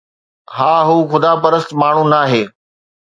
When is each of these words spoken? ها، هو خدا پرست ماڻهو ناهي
ها، 0.55 0.73
هو 0.87 0.97
خدا 1.11 1.31
پرست 1.43 1.69
ماڻهو 1.81 2.03
ناهي 2.15 2.43